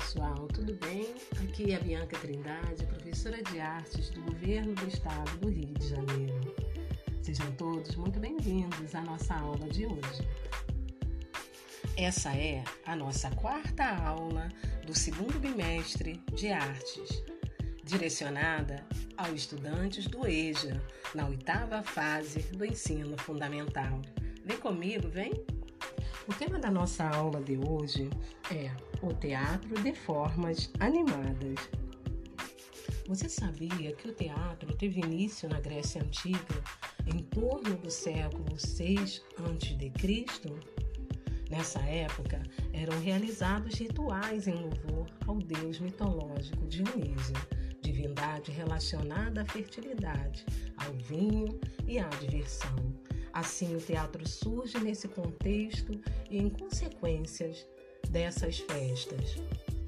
pessoal, 0.00 0.48
tudo 0.54 0.72
bem? 0.74 1.14
Aqui 1.44 1.72
é 1.72 1.76
a 1.76 1.80
Bianca 1.80 2.18
Trindade, 2.18 2.86
professora 2.86 3.42
de 3.42 3.60
artes 3.60 4.08
do 4.10 4.22
Governo 4.22 4.74
do 4.74 4.88
Estado 4.88 5.38
do 5.38 5.50
Rio 5.50 5.74
de 5.74 5.88
Janeiro. 5.88 6.54
Sejam 7.22 7.52
todos 7.52 7.94
muito 7.96 8.18
bem-vindos 8.18 8.94
à 8.94 9.02
nossa 9.02 9.34
aula 9.34 9.68
de 9.68 9.84
hoje. 9.84 10.26
Essa 11.96 12.34
é 12.34 12.64
a 12.86 12.96
nossa 12.96 13.30
quarta 13.32 13.84
aula 13.84 14.48
do 14.86 14.94
segundo 14.94 15.38
bimestre 15.38 16.20
de 16.32 16.48
artes, 16.50 17.22
direcionada 17.84 18.82
aos 19.18 19.34
estudantes 19.34 20.06
do 20.06 20.26
EJA, 20.26 20.82
na 21.14 21.28
oitava 21.28 21.82
fase 21.82 22.40
do 22.56 22.64
ensino 22.64 23.18
fundamental. 23.18 24.00
Vem 24.46 24.56
comigo, 24.56 25.08
vem! 25.10 25.59
O 26.30 26.32
tema 26.32 26.60
da 26.60 26.70
nossa 26.70 27.08
aula 27.08 27.42
de 27.42 27.58
hoje 27.58 28.08
é 28.52 28.70
o 29.04 29.12
teatro 29.12 29.82
de 29.82 29.92
formas 29.92 30.70
animadas. 30.78 31.58
Você 33.08 33.28
sabia 33.28 33.92
que 33.96 34.08
o 34.08 34.14
teatro 34.14 34.72
teve 34.76 35.00
início 35.00 35.48
na 35.48 35.58
Grécia 35.58 36.00
Antiga 36.00 36.62
em 37.04 37.18
torno 37.18 37.76
do 37.78 37.90
século 37.90 38.56
6 38.56 39.20
a.C.? 39.38 39.92
Nessa 41.50 41.80
época, 41.80 42.40
eram 42.72 43.00
realizados 43.00 43.74
rituais 43.74 44.46
em 44.46 44.54
louvor 44.54 45.10
ao 45.26 45.36
deus 45.36 45.80
mitológico 45.80 46.64
Dionísio, 46.68 47.34
divindade 47.82 48.52
relacionada 48.52 49.42
à 49.42 49.44
fertilidade, 49.44 50.46
ao 50.76 50.92
vinho 50.92 51.58
e 51.88 51.98
à 51.98 52.08
diversão. 52.08 53.09
Assim, 53.32 53.76
o 53.76 53.80
teatro 53.80 54.26
surge 54.28 54.78
nesse 54.78 55.08
contexto 55.08 56.00
e 56.28 56.38
em 56.38 56.48
consequências 56.48 57.66
dessas 58.08 58.58
festas. 58.58 59.36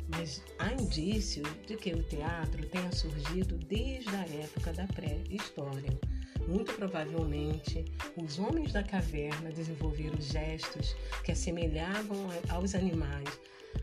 Mas 0.08 0.42
há 0.58 0.72
indícios 0.72 1.48
de 1.66 1.76
que 1.76 1.92
o 1.92 2.02
teatro 2.02 2.66
tenha 2.66 2.92
surgido 2.92 3.56
desde 3.56 4.14
a 4.14 4.26
época 4.42 4.72
da 4.72 4.86
pré-história. 4.86 5.98
Muito 6.46 6.72
provavelmente, 6.74 7.84
os 8.16 8.38
homens 8.38 8.72
da 8.72 8.82
caverna 8.82 9.50
desenvolveram 9.50 10.20
gestos 10.20 10.94
que 11.24 11.32
assemelhavam 11.32 12.28
aos 12.48 12.74
animais. 12.74 13.28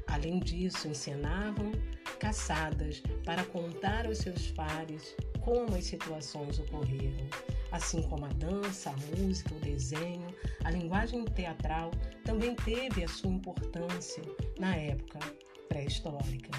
Além 0.08 0.39
disso, 0.39 0.88
encenavam 0.88 1.72
caçadas 2.19 3.02
para 3.25 3.44
contar 3.45 4.06
aos 4.06 4.19
seus 4.19 4.52
pares 4.52 5.16
como 5.50 5.75
as 5.75 5.86
situações 5.86 6.59
ocorreram 6.59 7.28
assim 7.72 8.03
como 8.03 8.25
a 8.25 8.30
dança, 8.30 8.92
a 8.92 9.17
música, 9.17 9.56
o 9.56 9.59
desenho, 9.59 10.28
a 10.64 10.72
linguagem 10.72 11.25
teatral 11.25 11.91
também 12.23 12.56
teve 12.56 13.03
a 13.03 13.08
sua 13.08 13.31
importância 13.31 14.23
na 14.59 14.75
época 14.75 15.19
pré-histórica. 15.67 16.52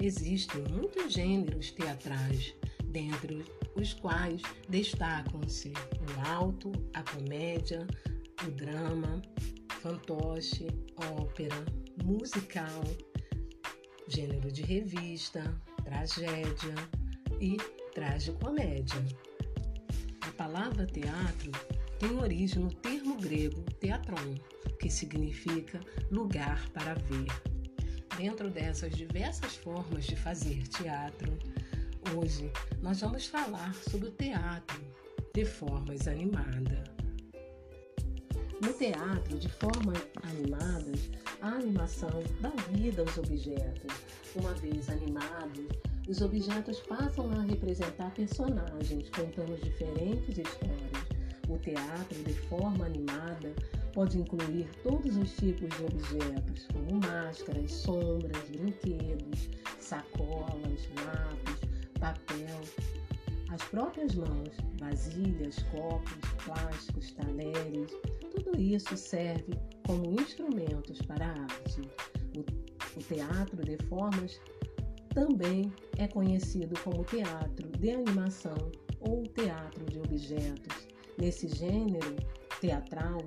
Existem 0.00 0.62
muitos 0.70 1.12
gêneros 1.12 1.70
teatrais, 1.72 2.54
dentre 2.84 3.44
os 3.74 3.94
quais 3.94 4.42
destacam-se 4.68 5.72
o 5.72 6.28
alto, 6.28 6.72
a 6.94 7.02
comédia, 7.02 7.86
o 8.46 8.50
drama, 8.50 9.22
fantoche, 9.80 10.66
ópera, 11.16 11.64
musical, 12.04 12.82
gênero 14.08 14.50
de 14.50 14.62
revista, 14.62 15.60
tragédia 15.84 16.74
e 17.40 17.56
tragicomédia 17.94 19.02
palavra 20.36 20.86
teatro 20.86 21.50
tem 21.98 22.16
origem 22.18 22.62
no 22.62 22.72
termo 22.72 23.16
grego 23.16 23.62
teatron, 23.80 24.34
que 24.80 24.90
significa 24.90 25.80
lugar 26.10 26.68
para 26.70 26.94
ver. 26.94 27.26
Dentro 28.16 28.50
dessas 28.50 28.94
diversas 28.94 29.56
formas 29.56 30.04
de 30.04 30.16
fazer 30.16 30.66
teatro, 30.68 31.32
hoje 32.16 32.50
nós 32.82 33.00
vamos 33.00 33.26
falar 33.26 33.74
sobre 33.74 34.08
o 34.08 34.12
teatro 34.12 34.80
de 35.32 35.44
formas 35.44 36.06
animadas. 36.06 36.84
No 38.60 38.72
teatro 38.72 39.38
de 39.38 39.48
formas 39.48 39.98
animadas, 40.22 41.10
a 41.40 41.48
animação 41.48 42.22
dá 42.40 42.50
vida 42.70 43.02
aos 43.02 43.18
objetos. 43.18 43.92
Uma 44.36 44.52
vez 44.54 44.88
animados, 44.88 45.66
os 46.08 46.20
objetos 46.20 46.80
passam 46.80 47.30
a 47.30 47.42
representar 47.42 48.12
personagens 48.14 49.08
contando 49.10 49.58
diferentes 49.62 50.38
histórias. 50.38 51.14
O 51.48 51.58
teatro, 51.58 52.22
de 52.24 52.32
forma 52.48 52.86
animada, 52.86 53.54
pode 53.92 54.18
incluir 54.18 54.68
todos 54.82 55.16
os 55.16 55.32
tipos 55.36 55.68
de 55.76 55.84
objetos, 55.84 56.66
como 56.72 57.00
máscaras, 57.00 57.70
sombras, 57.70 58.42
brinquedos, 58.50 59.50
sacolas, 59.78 60.88
lápis, 61.04 61.60
papel, 62.00 62.60
as 63.50 63.62
próprias 63.64 64.14
mãos, 64.14 64.50
vasilhas, 64.80 65.62
copos, 65.70 66.12
plásticos, 66.44 67.12
talheres, 67.12 67.92
tudo 68.32 68.60
isso 68.60 68.96
serve 68.96 69.54
como 69.86 70.12
instrumentos 70.20 71.00
para 71.02 71.26
a 71.26 71.42
arte. 71.42 71.82
O, 72.36 72.98
o 72.98 73.02
teatro 73.02 73.64
de 73.64 73.76
formas 73.86 74.40
também 75.14 75.72
é 75.96 76.08
conhecido 76.08 76.78
como 76.80 77.04
teatro 77.04 77.68
de 77.78 77.90
animação 77.92 78.72
ou 79.00 79.22
teatro 79.22 79.84
de 79.86 80.00
objetos. 80.00 80.88
Nesse 81.16 81.46
gênero 81.48 82.16
teatral, 82.60 83.18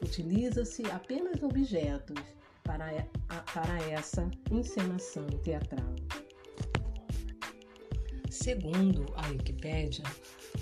utiliza-se 0.00 0.88
apenas 0.90 1.42
objetos 1.42 2.22
para, 2.62 3.06
para 3.52 3.78
essa 3.90 4.30
encenação 4.50 5.26
teatral. 5.42 5.94
Segundo 8.30 9.04
a 9.16 9.28
Wikipédia, 9.28 10.04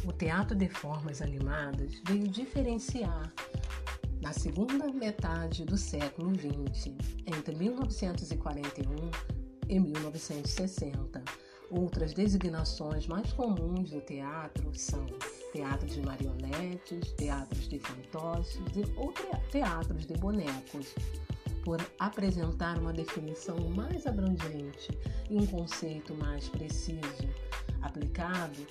o 0.05 0.13
teatro 0.13 0.57
de 0.57 0.69
formas 0.69 1.21
animadas 1.21 2.01
veio 2.07 2.29
diferenciar 2.29 3.33
na 4.23 4.33
segunda 4.33 4.91
metade 4.93 5.65
do 5.65 5.77
século 5.77 6.33
XX, 6.35 6.95
entre 7.27 7.55
1941 7.57 9.42
em 9.73 9.81
1960. 9.81 11.23
Outras 11.71 12.13
designações 12.13 13.07
mais 13.07 13.33
comuns 13.33 13.91
do 13.91 14.01
teatro 14.03 14.71
são 14.75 15.07
teatros 15.51 15.95
de 15.95 16.03
marionetes, 16.03 17.13
teatros 17.13 17.67
de 17.69 17.79
fantoches 17.79 18.61
ou 18.97 19.15
teatros 19.51 20.05
de 20.05 20.13
bonecos, 20.19 20.95
por 21.65 21.81
apresentar 21.99 22.79
uma 22.79 22.93
definição 22.93 23.57
mais 23.71 24.07
abrangente 24.07 24.91
e 25.31 25.37
um 25.37 25.47
conceito 25.47 26.15
mais 26.17 26.49
preciso, 26.51 27.27
aplicado 27.81 28.67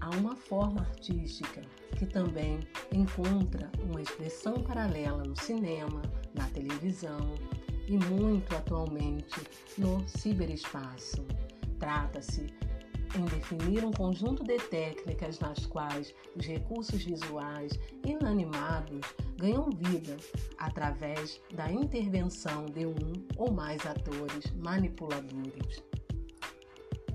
a 0.00 0.10
uma 0.16 0.34
forma 0.34 0.80
artística 0.80 1.60
que 1.96 2.06
também 2.06 2.58
encontra 2.92 3.70
uma 3.84 4.02
expressão 4.02 4.54
paralela 4.54 5.22
no 5.22 5.36
cinema, 5.40 6.02
na 6.34 6.48
televisão, 6.48 7.34
e 7.88 7.96
muito 7.96 8.54
atualmente 8.54 9.40
no 9.76 10.06
ciberespaço. 10.06 11.26
Trata-se 11.78 12.46
em 13.16 13.24
definir 13.24 13.84
um 13.84 13.90
conjunto 13.90 14.44
de 14.44 14.58
técnicas 14.58 15.40
nas 15.40 15.64
quais 15.66 16.14
os 16.36 16.46
recursos 16.46 17.02
visuais 17.02 17.72
inanimados 18.04 19.00
ganham 19.38 19.70
vida 19.70 20.16
através 20.58 21.40
da 21.54 21.70
intervenção 21.72 22.66
de 22.66 22.86
um 22.86 23.12
ou 23.36 23.50
mais 23.50 23.84
atores 23.86 24.52
manipuladores. 24.52 25.82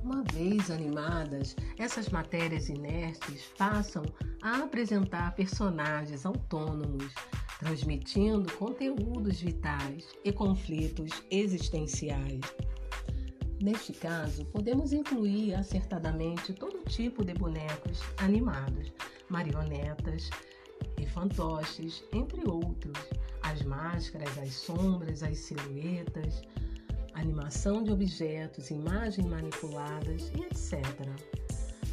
Uma 0.03 0.23
vez 0.33 0.69
animadas, 0.69 1.55
essas 1.77 2.09
matérias 2.09 2.67
inertes 2.67 3.45
passam 3.57 4.03
a 4.41 4.63
apresentar 4.63 5.33
personagens 5.35 6.25
autônomos 6.25 7.13
transmitindo 7.59 8.51
conteúdos 8.53 9.39
vitais 9.39 10.07
e 10.23 10.31
conflitos 10.31 11.11
existenciais. 11.29 12.41
Neste 13.61 13.93
caso, 13.93 14.43
podemos 14.45 14.91
incluir 14.91 15.55
acertadamente 15.55 16.51
todo 16.53 16.83
tipo 16.83 17.23
de 17.23 17.33
bonecos 17.33 18.01
animados, 18.17 18.91
marionetas 19.29 20.29
e 20.97 21.05
fantoches, 21.07 22.03
entre 22.11 22.45
outros, 22.45 22.97
as 23.41 23.61
máscaras, 23.61 24.37
as 24.37 24.53
sombras, 24.53 25.23
as 25.23 25.37
silhuetas, 25.37 26.41
animação 27.13 27.83
de 27.83 27.91
objetos, 27.91 28.69
imagens 28.69 29.25
manipuladas 29.25 30.29
e 30.35 30.43
etc. 30.43 30.83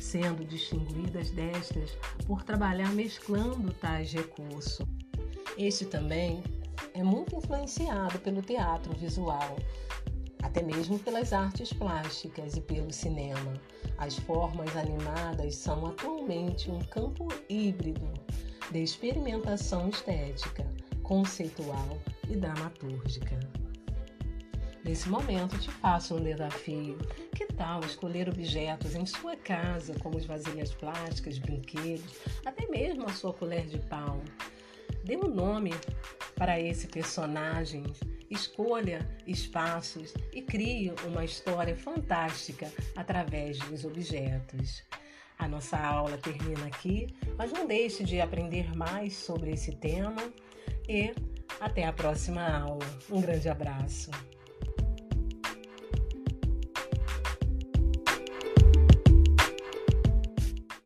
Sendo 0.00 0.44
distinguidas 0.44 1.30
destas 1.30 1.90
por 2.26 2.42
trabalhar 2.42 2.90
mesclando 2.94 3.72
tais 3.74 4.12
recursos. 4.12 4.84
Este 5.58 5.84
também 5.84 6.42
é 6.94 7.02
muito 7.02 7.36
influenciado 7.36 8.18
pelo 8.20 8.40
teatro 8.40 8.92
visual, 8.96 9.56
até 10.42 10.62
mesmo 10.62 10.98
pelas 10.98 11.32
artes 11.32 11.72
plásticas 11.72 12.56
e 12.56 12.60
pelo 12.60 12.92
cinema. 12.92 13.52
As 13.98 14.16
formas 14.16 14.74
animadas 14.76 15.56
são 15.56 15.86
atualmente 15.86 16.70
um 16.70 16.78
campo 16.78 17.28
híbrido 17.48 18.08
de 18.70 18.82
experimentação 18.82 19.88
estética, 19.88 20.66
conceitual 21.02 21.98
e 22.28 22.36
dramatúrgica. 22.36 23.38
Nesse 24.82 25.10
momento, 25.10 25.58
te 25.58 25.70
faço 25.70 26.14
um 26.14 26.22
desafio. 26.22 26.96
Que 27.36 27.46
tal 27.46 27.80
escolher 27.80 28.28
objetos 28.28 28.94
em 28.94 29.04
sua 29.04 29.36
casa, 29.36 29.94
como 29.98 30.16
as 30.16 30.24
vasilhas 30.24 30.72
plásticas, 30.72 31.38
brinquedos, 31.38 32.16
até 32.46 32.66
mesmo 32.66 33.04
a 33.04 33.12
sua 33.12 33.32
colher 33.34 33.66
de 33.66 33.78
pau? 33.78 34.20
Dê 35.04 35.16
um 35.16 35.28
nome 35.28 35.72
para 36.36 36.60
esse 36.60 36.86
personagem, 36.86 37.84
escolha 38.30 39.08
espaços 39.26 40.14
e 40.32 40.42
crie 40.42 40.92
uma 41.06 41.24
história 41.24 41.76
fantástica 41.76 42.70
através 42.96 43.58
dos 43.58 43.84
objetos. 43.84 44.82
A 45.38 45.48
nossa 45.48 45.78
aula 45.78 46.18
termina 46.18 46.66
aqui, 46.66 47.06
mas 47.36 47.50
não 47.50 47.66
deixe 47.66 48.04
de 48.04 48.20
aprender 48.20 48.76
mais 48.76 49.14
sobre 49.14 49.52
esse 49.52 49.72
tema 49.72 50.22
e 50.88 51.14
até 51.58 51.84
a 51.84 51.92
próxima 51.92 52.46
aula. 52.46 52.86
Um 53.10 53.20
grande 53.20 53.48
abraço. 53.48 54.10